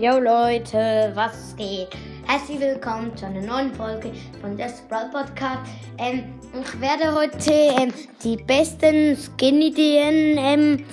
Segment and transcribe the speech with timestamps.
[0.00, 1.88] Yo Leute, was geht?
[2.26, 5.70] Herzlich willkommen zu einer neuen Folge von der Sprout Podcast.
[5.98, 7.92] Ähm, ich werde heute ähm,
[8.24, 10.84] die besten Skin-Ideen ähm,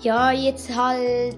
[0.00, 1.36] ja, jetzt halt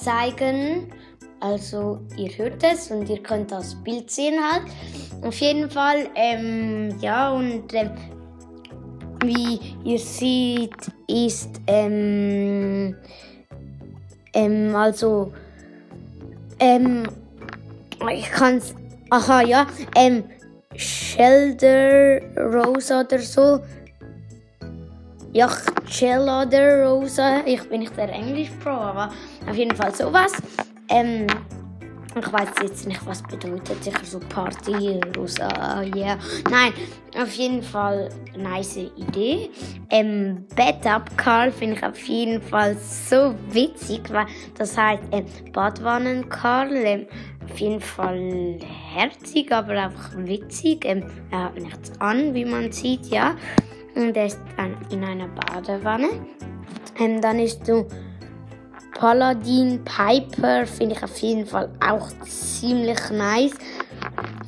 [0.00, 0.92] zeigen.
[1.40, 4.62] Also ihr hört es und ihr könnt das Bild sehen halt.
[5.24, 7.90] Auf jeden Fall, ähm, ja und ähm,
[9.24, 12.94] wie ihr seht, ist ähm,
[14.74, 15.32] also
[16.62, 17.02] ähm,
[18.12, 18.74] ich kann's.
[19.10, 19.66] Aha, ja.
[19.96, 20.24] Ähm,
[20.76, 23.60] Shelter Rosa oder so.
[25.32, 25.50] Ja,
[25.86, 27.42] Shelter Rosa.
[27.44, 29.12] Ich bin nicht der Englisch-Pro, aber
[29.48, 30.32] auf jeden Fall sowas.
[30.88, 31.26] Ähm,
[32.14, 33.82] ich weiß jetzt nicht, was bedeutet.
[33.82, 36.18] Sicher so Party, Rosa, yeah.
[36.50, 36.72] Nein,
[37.16, 39.50] auf jeden Fall nice Idee.
[39.90, 44.26] Ähm, Bed Up Karl finde ich auf jeden Fall so witzig, weil
[44.58, 46.72] das heißt ähm, Badwannen Karl.
[46.72, 47.06] Ähm,
[47.50, 48.58] auf jeden Fall
[48.94, 50.84] herzig, aber einfach witzig.
[50.84, 53.34] Ähm, er hat nichts an, wie man sieht, ja.
[53.94, 56.08] Und er ist dann in einer Badewanne.
[56.98, 57.86] Ähm, dann ist du
[58.94, 63.54] Paladin Piper finde ich auf jeden Fall auch ziemlich nice.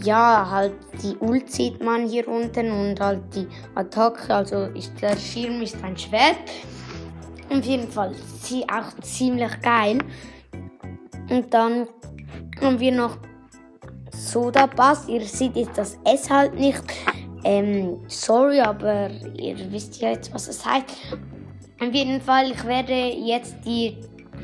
[0.02, 5.16] Ja, halt die Ult sieht man hier unten und halt die Attacke, also ist der
[5.16, 6.36] Schirm ist ein Schwert.
[7.50, 9.98] Auf jeden Fall sie auch ziemlich geil.
[11.30, 11.86] Und dann
[12.60, 13.18] haben wir noch
[14.12, 15.08] Soda Bass.
[15.08, 16.82] Ihr seht jetzt das S halt nicht.
[17.44, 20.86] Ähm, sorry, aber ihr wisst ja jetzt, was es heißt.
[21.80, 23.98] Auf jeden Fall, ich werde jetzt die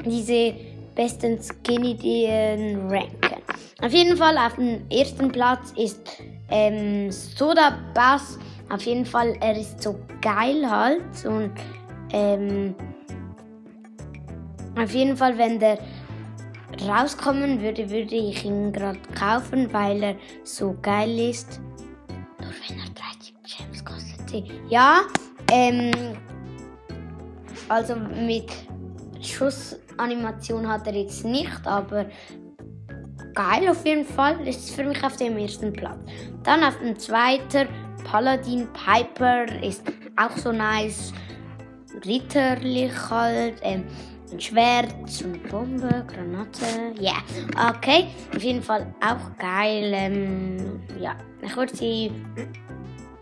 [0.04, 0.54] diese
[0.94, 3.42] besten Skin-Ideen ranken.
[3.82, 8.38] Auf jeden Fall auf dem ersten Platz ist ähm, Soda Bass.
[8.68, 11.24] Auf jeden Fall, er ist so geil halt.
[11.24, 11.52] Und
[12.12, 12.74] ähm,
[14.76, 15.78] auf jeden Fall, wenn der
[16.86, 21.60] rauskommen würde, würde ich ihn gerade kaufen, weil er so geil ist.
[22.38, 24.44] Nur wenn er 30 Gems kostet.
[24.68, 25.00] Ja,
[25.50, 25.90] ähm,
[27.68, 28.50] also mit
[29.22, 32.06] Schussanimation hat er jetzt nicht, aber
[33.34, 34.46] geil auf jeden Fall.
[34.46, 35.98] Ist für mich auf dem ersten Platz.
[36.42, 37.68] Dann auf dem zweiten
[38.04, 39.82] Paladin Piper ist
[40.16, 41.12] auch so nice.
[42.04, 43.56] Ritterlich halt.
[43.62, 43.84] Ähm,
[44.32, 44.94] ein Schwert,
[45.24, 46.94] eine Bombe, Granate.
[47.00, 47.14] Ja,
[47.56, 47.70] yeah.
[47.70, 48.06] okay.
[48.34, 49.90] Auf jeden Fall auch geil.
[49.92, 52.12] Ähm, ja, ich würde sie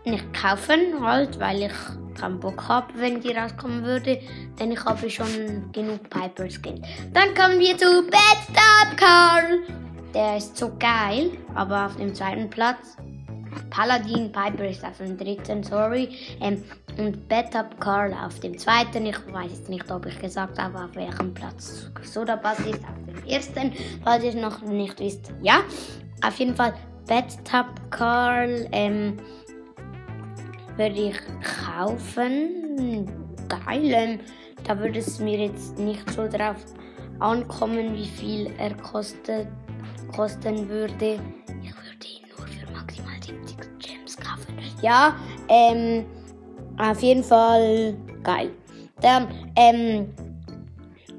[0.05, 4.19] nicht kaufen, halt, weil ich keinen Bock habe, wenn die rauskommen würde,
[4.59, 6.83] denn ich habe schon genug Piper Skin.
[7.13, 9.59] Dann kommen wir zu Bad Stop Carl.
[10.13, 12.97] Der ist so geil, aber auf dem zweiten Platz.
[13.69, 16.09] Paladin Piper ist auf dem dritten, sorry.
[16.41, 16.63] Ähm,
[16.97, 19.05] und Up Carl auf dem zweiten.
[19.05, 22.83] Ich weiß jetzt nicht, ob ich gesagt habe, auf welchem Platz Soda Bass ist.
[22.83, 23.73] Auf dem ersten,
[24.03, 25.31] falls ihr noch nicht wisst.
[25.41, 25.61] Ja,
[26.25, 26.73] auf jeden Fall
[27.43, 28.67] Top Carl.
[28.71, 29.17] Ähm,
[30.79, 33.05] würde ich kaufen.
[33.49, 34.19] Geil.
[34.63, 36.55] Da würde es mir jetzt nicht so drauf
[37.19, 39.47] ankommen, wie viel er kostet,
[40.15, 41.19] kosten würde.
[41.61, 44.57] Ich würde ihn nur für maximal 70 Gems kaufen.
[44.81, 45.15] Ja,
[45.49, 46.05] ähm,
[46.77, 48.51] auf jeden Fall geil.
[49.01, 50.13] Dann, ähm,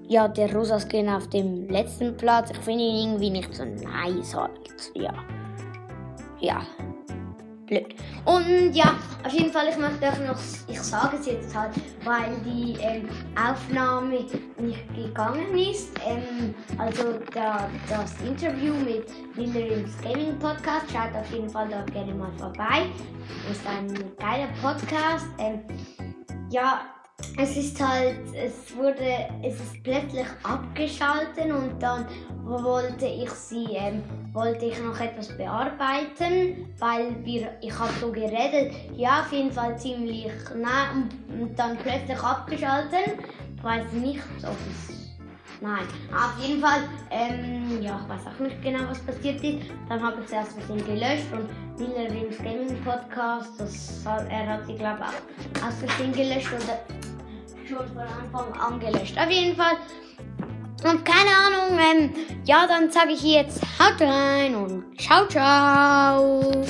[0.09, 2.51] ja, der rosa Skin auf dem letzten Platz.
[2.51, 4.93] Ich finde ihn irgendwie nicht so nice halt.
[4.95, 5.13] Ja.
[6.41, 6.63] Ja
[7.71, 7.95] blöd.
[8.25, 8.95] Und ja,
[9.25, 10.39] auf jeden Fall, ich möchte euch noch,
[10.69, 11.73] ich sage es jetzt halt,
[12.05, 14.25] weil die ähm, Aufnahme
[14.59, 15.91] nicht gegangen ist.
[16.07, 22.15] Ähm, also da, das Interview mit Lillerims Gaming Podcast, schaut auf jeden Fall da gerne
[22.15, 22.87] mal vorbei.
[23.51, 25.27] Ist ein geiler Podcast.
[25.39, 25.61] Ähm,
[26.51, 26.83] ja,
[27.37, 32.07] es ist halt, es wurde, es ist plötzlich abgeschaltet und dann
[32.45, 38.75] wollte ich sie, ähm, wollte ich noch etwas bearbeiten, weil wir, ich habe so geredet,
[38.97, 43.19] ja auf jeden Fall ziemlich nah und, und dann plötzlich abgeschaltet.
[43.57, 45.01] Ich weiß nicht, ob es
[45.63, 49.59] Nein, auf jeden Fall, ähm, ja, ich weiß auch nicht genau, was passiert ist.
[49.91, 54.47] Dann habe ich es erst ein bisschen gelöscht und Wiener Rims Gaming Podcast, das, er
[54.47, 56.79] hat sie, glaube ich, auch aus Versehen gelöscht oder
[57.71, 59.17] schon von Anfang an gelöscht.
[59.19, 59.77] Auf jeden Fall.
[60.83, 62.11] Und keine Ahnung, ähm,
[62.45, 66.65] ja, dann sage ich jetzt haut rein und ciao, ciao.